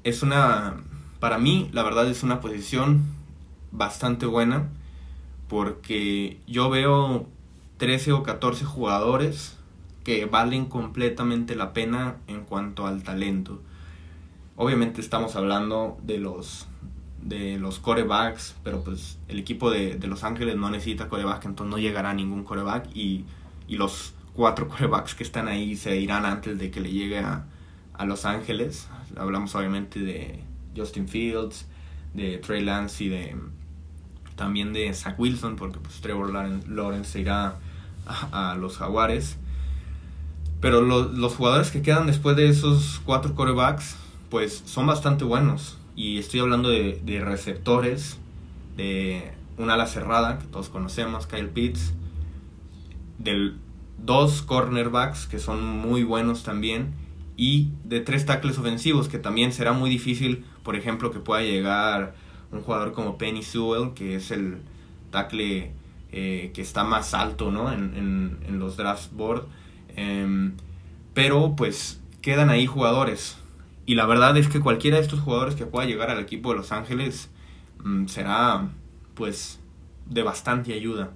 Es 0.06 0.24
una, 0.24 0.78
para 1.20 1.38
mí, 1.38 1.70
la 1.74 1.84
verdad 1.84 2.08
es 2.10 2.24
una 2.24 2.40
posición 2.40 3.04
bastante 3.72 4.26
buena 4.26 4.70
porque 5.50 6.40
yo 6.48 6.70
veo 6.70 7.28
13 7.80 8.12
o 8.12 8.24
14 8.24 8.66
jugadores 8.66 9.58
que 10.04 10.26
valen 10.26 10.66
completamente 10.66 11.56
la 11.56 11.74
pena 11.74 12.18
en 12.28 12.42
cuanto 12.42 12.86
al 12.86 13.04
talento. 13.04 13.62
Obviamente 14.56 15.02
estamos 15.02 15.36
hablando 15.36 15.98
de 16.04 16.20
los 16.20 16.68
de 17.22 17.58
los 17.58 17.80
corebacks, 17.80 18.56
pero 18.64 18.84
pues 18.84 19.18
el 19.28 19.40
equipo 19.40 19.72
de, 19.72 19.98
Los 20.08 20.24
Ángeles 20.24 20.56
no 20.56 20.70
necesita 20.70 21.08
coreback, 21.10 21.46
entonces 21.46 21.72
no 21.72 21.78
llegará 21.78 22.14
ningún 22.14 22.44
coreback 22.44 22.96
y, 22.96 23.26
y 23.68 23.76
los 23.76 24.14
cuatro 24.34 24.68
corebacks 24.70 25.16
que 25.16 25.24
están 25.24 25.48
ahí 25.48 25.76
se 25.76 25.98
irán 25.98 26.26
antes 26.26 26.60
de 26.60 26.72
que 26.72 26.80
le 26.80 26.92
llegue 26.92 27.20
a, 27.20 27.46
a 27.94 28.06
Los 28.06 28.26
Ángeles. 28.26 28.88
Hablamos 29.18 29.56
obviamente 29.56 30.00
de 30.00 30.44
Justin 30.76 31.08
Fields, 31.08 31.66
de 32.14 32.38
Trey 32.38 32.64
Lance 32.64 33.04
y 33.04 33.10
de 33.10 33.36
también 34.40 34.72
de 34.72 34.92
Zach 34.94 35.20
Wilson, 35.20 35.58
porque 35.58 35.80
pues 35.80 36.00
Trevor 36.00 36.32
Lawrence 36.32 37.12
se 37.12 37.20
irá 37.20 37.58
a, 38.08 38.56
los 38.56 38.78
Jaguares. 38.78 39.38
Pero 40.62 40.82
los 40.82 41.36
jugadores 41.36 41.72
que 41.72 41.82
quedan 41.82 42.08
después 42.08 42.38
de 42.38 42.48
esos 42.48 43.02
cuatro 43.06 43.36
corebacks, 43.36 43.98
pues 44.30 44.64
son 44.66 44.88
bastante 44.88 45.26
buenos. 45.26 45.78
Y 45.96 46.20
estoy 46.20 46.40
hablando 46.40 46.70
de, 46.70 47.22
receptores, 47.24 48.18
de 48.78 49.34
un 49.58 49.70
ala 49.70 49.86
cerrada, 49.88 50.40
que 50.40 50.46
todos 50.46 50.70
conocemos, 50.70 51.28
Kyle 51.28 51.50
Pitts, 51.50 51.94
de 53.18 53.54
dos 53.98 54.42
cornerbacks, 54.42 55.28
que 55.28 55.40
son 55.40 55.66
muy 55.66 56.04
buenos 56.04 56.44
también, 56.44 56.94
y 57.36 57.72
de 57.84 58.00
tres 58.00 58.26
tackles 58.26 58.58
ofensivos, 58.58 59.10
que 59.10 59.20
también 59.20 59.52
será 59.52 59.74
muy 59.74 59.90
difícil, 59.90 60.46
por 60.64 60.78
ejemplo, 60.78 61.12
que 61.12 61.20
pueda 61.20 61.42
llegar 61.42 62.16
un 62.52 62.62
jugador 62.62 62.94
como 62.94 63.18
Penny 63.18 63.44
Sewell, 63.44 63.94
que 63.94 64.16
es 64.16 64.32
el 64.32 64.58
tackle 65.12 65.72
eh, 66.12 66.52
que 66.54 66.62
está 66.62 66.84
más 66.84 67.14
alto 67.14 67.52
¿no? 67.52 67.72
en, 67.72 68.40
en, 68.48 68.60
los 68.60 68.78
draft 68.78 69.12
board. 69.14 69.46
Em, 69.96 70.54
pero 71.14 71.56
pues 71.56 72.02
quedan 72.22 72.50
ahí 72.50 72.66
jugadores. 72.66 73.38
Y 73.86 73.96
la 73.96 74.06
verdad 74.06 74.38
es 74.38 74.48
que 74.48 74.60
cualquiera 74.60 74.98
de 74.98 75.04
estos 75.04 75.20
jugadores 75.20 75.56
que 75.56 75.66
pueda 75.66 75.88
llegar 75.88 76.10
al 76.10 76.20
equipo 76.20 76.52
de 76.52 76.58
Los 76.58 76.72
Ángeles 76.72 77.30
mm, 77.84 78.06
será 78.08 78.70
pues 79.16 79.60
de 80.08 80.24
bastante 80.24 80.74
ayuda. 80.74 81.12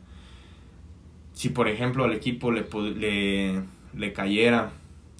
Si 1.34 1.50
por 1.50 1.68
ejemplo 1.68 2.04
al 2.04 2.14
equipo 2.14 2.52
le, 2.52 2.68
le, 2.96 3.64
le 3.96 4.14
cayera 4.14 4.72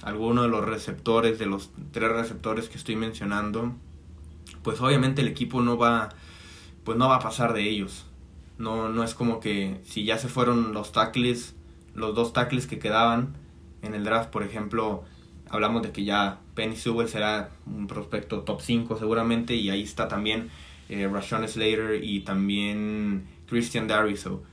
alguno 0.04 0.44
de 0.44 0.50
los 0.50 0.66
receptores, 0.66 1.40
de 1.40 1.46
los 1.46 1.72
tres 1.92 2.12
receptores 2.12 2.70
que 2.70 2.78
estoy 2.78 2.96
mencionando, 2.96 3.74
pues 4.64 4.82
obviamente 4.82 5.22
el 5.22 5.28
equipo 5.28 5.62
no 5.62 5.78
va, 5.78 6.10
pues 6.84 6.98
no 6.98 7.10
va 7.10 7.18
a 7.18 7.20
pasar 7.20 7.54
de 7.54 7.70
ellos. 7.70 8.06
No, 8.58 8.90
no 8.90 9.04
es 9.04 9.14
como 9.14 9.40
que 9.40 9.80
si 9.84 10.06
ya 10.06 10.18
se 10.18 10.28
fueron 10.28 10.74
los 10.74 10.92
tackles, 10.92 11.56
los 11.94 12.16
dos 12.16 12.34
tackles 12.34 12.68
que 12.68 12.80
quedaban 12.80 13.36
en 13.82 13.94
el 13.94 14.04
draft, 14.04 14.30
por 14.30 14.44
ejemplo, 14.44 15.04
hablamos 15.50 15.82
de 15.82 15.92
que 15.92 16.04
ya 16.04 16.40
Penny 16.56 16.76
Sewell 16.76 17.10
será 17.10 17.52
un 17.66 17.88
prospecto 17.88 18.42
top 18.42 18.62
5 18.62 18.98
seguramente 18.98 19.56
y 19.56 19.70
ahí 19.70 19.84
está 19.84 20.08
también 20.08 20.50
eh, 20.90 21.10
Rashawn 21.12 21.48
Slater 21.48 22.04
y 22.04 22.22
también 22.22 23.28
Christian 23.48 23.88
Dariso 23.88 24.44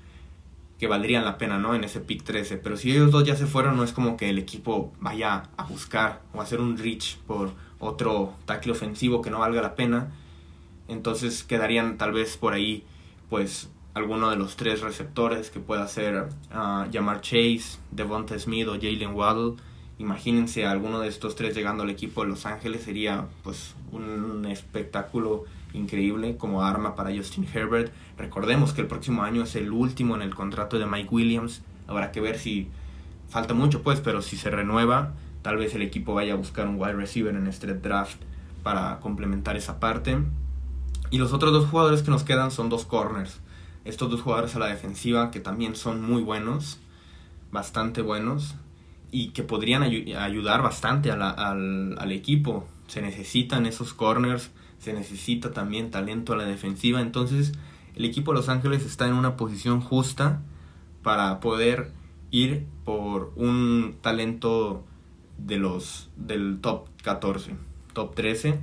que 0.80 0.86
valdrían 0.86 1.26
la 1.26 1.36
pena, 1.36 1.58
¿no? 1.58 1.74
En 1.74 1.84
ese 1.84 2.00
pick 2.00 2.24
13. 2.24 2.56
Pero 2.56 2.78
si 2.78 2.90
ellos 2.90 3.10
dos 3.10 3.24
ya 3.24 3.36
se 3.36 3.46
fueron, 3.46 3.76
no 3.76 3.84
es 3.84 3.92
como 3.92 4.16
que 4.16 4.30
el 4.30 4.38
equipo 4.38 4.94
vaya 4.98 5.50
a 5.58 5.64
buscar 5.64 6.22
o 6.32 6.40
hacer 6.40 6.58
un 6.58 6.78
reach 6.78 7.18
por 7.18 7.52
otro 7.80 8.34
tackle 8.44 8.72
ofensivo 8.72 9.22
que 9.22 9.30
no 9.30 9.40
valga 9.40 9.60
la 9.60 9.74
pena. 9.74 10.12
Entonces 10.86 11.42
quedarían 11.42 11.98
tal 11.98 12.12
vez 12.12 12.36
por 12.36 12.52
ahí, 12.52 12.84
pues, 13.28 13.68
alguno 13.94 14.30
de 14.30 14.36
los 14.36 14.56
tres 14.56 14.82
receptores 14.82 15.50
que 15.50 15.58
pueda 15.58 15.88
ser 15.88 16.28
uh, 16.52 16.90
Jamar 16.92 17.20
Chase, 17.20 17.78
Devonta 17.90 18.38
Smith 18.38 18.68
o 18.68 18.74
Jalen 18.74 19.14
Waddle. 19.14 19.56
Imagínense 19.98 20.64
alguno 20.64 21.00
de 21.00 21.08
estos 21.08 21.34
tres 21.34 21.54
llegando 21.54 21.82
al 21.82 21.90
equipo 21.90 22.22
de 22.22 22.28
Los 22.28 22.46
Ángeles, 22.46 22.82
sería 22.82 23.26
pues 23.42 23.74
un 23.92 24.46
espectáculo 24.46 25.44
increíble 25.72 26.36
como 26.36 26.62
arma 26.62 26.94
para 26.94 27.14
Justin 27.14 27.46
Herbert. 27.52 27.92
Recordemos 28.16 28.72
que 28.72 28.80
el 28.80 28.86
próximo 28.86 29.22
año 29.22 29.42
es 29.42 29.56
el 29.56 29.70
último 29.72 30.14
en 30.14 30.22
el 30.22 30.34
contrato 30.34 30.78
de 30.78 30.86
Mike 30.86 31.08
Williams. 31.10 31.62
Habrá 31.86 32.12
que 32.12 32.20
ver 32.20 32.38
si 32.38 32.68
falta 33.28 33.54
mucho 33.54 33.82
pues, 33.82 34.00
pero 34.00 34.22
si 34.22 34.36
se 34.36 34.50
renueva, 34.50 35.12
Tal 35.42 35.56
vez 35.56 35.74
el 35.74 35.82
equipo 35.82 36.14
vaya 36.14 36.34
a 36.34 36.36
buscar 36.36 36.66
un 36.68 36.80
wide 36.80 36.94
receiver 36.94 37.34
en 37.34 37.46
este 37.46 37.66
draft 37.74 38.20
para 38.62 39.00
complementar 39.00 39.56
esa 39.56 39.80
parte. 39.80 40.18
Y 41.10 41.18
los 41.18 41.32
otros 41.32 41.52
dos 41.52 41.68
jugadores 41.68 42.02
que 42.02 42.10
nos 42.10 42.24
quedan 42.24 42.50
son 42.50 42.68
dos 42.68 42.84
corners. 42.84 43.40
Estos 43.84 44.10
dos 44.10 44.20
jugadores 44.20 44.54
a 44.54 44.58
la 44.58 44.66
defensiva 44.66 45.30
que 45.30 45.40
también 45.40 45.74
son 45.74 46.02
muy 46.02 46.22
buenos, 46.22 46.78
bastante 47.50 48.02
buenos, 48.02 48.54
y 49.10 49.30
que 49.30 49.42
podrían 49.42 49.82
ayudar 49.82 50.62
bastante 50.62 51.10
al, 51.10 51.22
al 51.22 52.12
equipo. 52.12 52.68
Se 52.86 53.02
necesitan 53.02 53.66
esos 53.66 53.94
corners, 53.94 54.50
se 54.78 54.92
necesita 54.92 55.50
también 55.50 55.90
talento 55.90 56.34
a 56.34 56.36
la 56.36 56.44
defensiva. 56.44 57.00
Entonces 57.00 57.52
el 57.96 58.04
equipo 58.04 58.32
de 58.32 58.38
Los 58.38 58.48
Ángeles 58.48 58.84
está 58.84 59.06
en 59.08 59.14
una 59.14 59.36
posición 59.36 59.80
justa 59.80 60.42
para 61.02 61.40
poder 61.40 61.92
ir 62.30 62.66
por 62.84 63.32
un 63.36 63.96
talento 64.00 64.84
de 65.46 65.58
los 65.58 66.10
del 66.16 66.60
top 66.60 66.88
14, 67.02 67.54
top 67.92 68.14
13. 68.14 68.60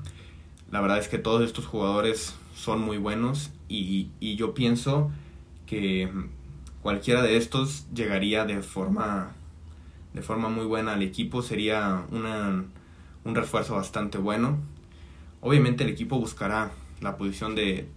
La 0.72 0.82
verdad 0.82 1.00
es 1.00 1.08
que 1.08 1.18
todos 1.18 1.44
estos 1.44 1.66
jugadores 1.66 2.36
son 2.56 2.82
muy 2.82 2.98
buenos 2.98 3.52
y, 3.70 4.10
yo 4.36 4.54
pienso 4.54 5.12
que 5.66 6.10
cualquiera 6.82 7.22
de 7.22 7.38
estos 7.38 7.86
llegaría 7.94 8.46
de 8.46 8.62
forma 8.62 9.34
de 10.14 10.22
forma 10.24 10.50
muy 10.50 10.66
buena 10.66 10.94
al 10.94 11.04
equipo, 11.04 11.44
sería 11.44 12.06
una, 12.12 12.66
un 13.24 13.36
refuerzo 13.36 13.76
bastante 13.76 14.18
bueno. 14.18 14.58
Obviamente 15.42 15.84
el 15.84 15.92
equipo 15.92 16.20
buscará 16.20 16.72
la 17.02 17.18
posición 17.18 17.54
de, 17.54 17.88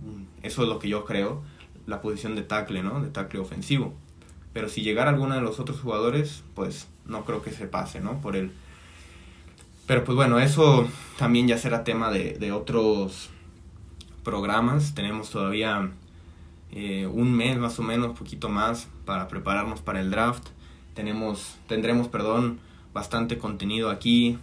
eso 0.42 0.62
es 0.62 0.68
lo 0.68 0.78
que 0.78 0.88
yo 0.88 1.06
creo, 1.06 1.42
la 1.87 2.02
posición 2.02 2.34
de 2.37 2.42
tackle, 2.42 2.82
¿no? 2.82 3.00
De 3.00 3.08
tackle 3.08 3.40
ofensivo. 3.40 3.94
Pero 4.52 4.68
si 4.68 4.82
llegara 4.82 5.10
alguno 5.10 5.34
de 5.34 5.40
los 5.40 5.60
otros 5.60 5.80
jugadores, 5.80 6.42
pues 6.54 6.88
no 7.06 7.25
creo 7.25 7.42
que 7.42 7.52
se 7.52 7.66
pase, 7.66 8.00
¿no? 8.00 8.20
Por 8.20 8.37
él. 8.37 8.52
Pero 9.90 10.04
pues 10.04 10.14
bueno, 10.14 10.38
eso 10.38 10.87
también 11.18 11.49
ya 11.49 11.59
será 11.59 11.82
tema 11.82 12.12
de, 12.12 12.52
otros 12.52 13.28
programas. 14.23 14.94
Tenemos 14.94 15.30
todavía 15.30 15.90
eh, 16.70 17.09
un 17.09 17.32
mes 17.32 17.59
más 17.59 17.76
o 17.80 17.82
menos, 17.82 18.16
poquito 18.16 18.49
más, 18.49 18.87
para 19.04 19.26
prepararnos 19.26 19.80
para 19.80 20.00
el 20.00 20.12
draft. 20.12 20.47
Tenemos, 20.94 21.56
tendremos, 21.66 22.06
perdón, 22.06 22.61
bastante 22.94 23.37
contenido 23.37 23.90
aquí. 23.90 24.38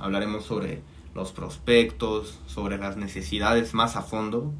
Hablaremos 0.00 0.44
sobre 0.44 0.82
los 1.14 1.30
prospectos, 1.30 2.40
sobre 2.48 2.76
las 2.76 2.96
necesidades 2.96 3.74
más 3.74 3.94
a 3.94 4.02
fondo. 4.02 4.52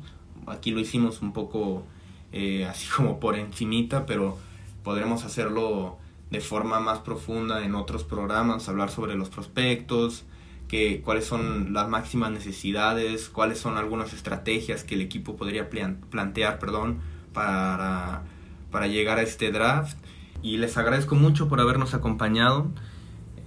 Aquí 0.47 0.71
lo 0.71 0.79
hicimos 0.79 1.21
un 1.21 1.33
poco 1.33 1.83
eh, 2.31 2.65
así 2.65 2.87
como 2.97 3.19
por 3.19 3.35
encimita, 3.35 4.07
pero 4.07 4.39
podremos 4.85 5.25
hacerlo 5.25 5.99
de 6.31 6.41
forma 6.41 6.81
más 6.81 7.01
profunda 7.01 7.65
en 7.65 7.75
otros 7.75 8.05
programas, 8.05 8.69
hablar 8.69 8.91
sobre 8.91 9.15
los 9.15 9.31
prospectos, 9.31 10.25
que, 10.69 11.01
cuáles 11.01 11.25
son 11.25 11.73
las 11.73 11.89
máximas 11.89 12.31
necesidades, 12.31 13.29
cuáles 13.29 13.59
son 13.59 13.79
algunas 13.79 14.13
estrategias 14.13 14.85
que 14.85 14.95
el 14.95 15.01
equipo 15.01 15.37
podría 15.37 15.71
plantear 15.71 16.59
perdón, 16.59 17.01
para, 17.33 18.25
para 18.71 18.87
llegar 18.87 19.19
a 19.19 19.23
este 19.23 19.51
draft. 19.51 19.97
Y 20.43 20.59
les 20.59 20.77
agradezco 20.77 21.15
mucho 21.15 21.49
por 21.49 21.61
habernos 21.61 21.95
acompañado 21.95 22.71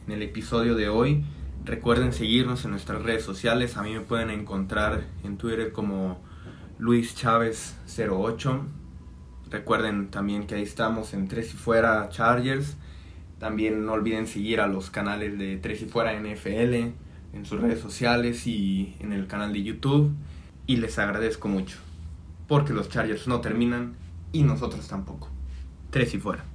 en 0.07 0.13
el 0.13 0.23
episodio 0.23 0.75
de 0.75 0.89
hoy. 0.89 1.23
Recuerden 1.63 2.11
seguirnos 2.11 2.65
en 2.65 2.71
nuestras 2.71 3.03
redes 3.03 3.23
sociales. 3.23 3.77
A 3.77 3.83
mí 3.83 3.93
me 3.93 4.01
pueden 4.01 4.31
encontrar 4.31 5.05
en 5.23 5.37
Twitter 5.37 5.71
como 5.71 6.19
Luis 6.79 7.15
Chávez 7.15 7.77
08 7.87 8.65
Recuerden 9.51 10.07
también 10.09 10.47
que 10.47 10.55
ahí 10.55 10.63
estamos 10.63 11.13
en 11.13 11.27
Tres 11.27 11.53
y 11.53 11.57
Fuera 11.57 12.07
Chargers. 12.09 12.77
También 13.37 13.85
no 13.85 13.93
olviden 13.93 14.25
seguir 14.25 14.61
a 14.61 14.67
los 14.67 14.89
canales 14.89 15.37
de 15.37 15.57
Tres 15.57 15.81
y 15.81 15.85
Fuera 15.85 16.17
NFL 16.17 16.73
en 17.33 17.45
sus 17.45 17.59
redes 17.59 17.81
sociales 17.81 18.47
y 18.47 18.95
en 19.01 19.11
el 19.11 19.27
canal 19.27 19.51
de 19.51 19.61
YouTube. 19.61 20.13
Y 20.67 20.77
les 20.77 20.97
agradezco 20.97 21.49
mucho. 21.49 21.79
Porque 22.47 22.71
los 22.71 22.87
Chargers 22.87 23.27
no 23.27 23.41
terminan 23.41 23.95
y 24.31 24.43
nosotros 24.43 24.87
tampoco. 24.87 25.27
Tres 25.89 26.13
y 26.13 26.19
Fuera. 26.19 26.45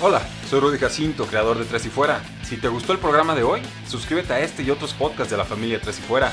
Hola, 0.00 0.22
soy 0.48 0.60
Rudy 0.60 0.78
Jacinto, 0.78 1.26
creador 1.26 1.58
de 1.58 1.64
Tres 1.64 1.84
y 1.86 1.88
Fuera. 1.88 2.22
Si 2.44 2.58
te 2.58 2.68
gustó 2.68 2.92
el 2.92 3.00
programa 3.00 3.34
de 3.34 3.42
hoy, 3.42 3.60
suscríbete 3.88 4.34
a 4.34 4.40
este 4.40 4.62
y 4.62 4.70
otros 4.70 4.94
podcasts 4.94 5.32
de 5.32 5.36
la 5.36 5.44
familia 5.44 5.80
Tres 5.80 5.98
y 5.98 6.02
Fuera 6.02 6.32